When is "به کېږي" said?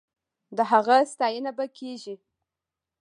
1.57-2.15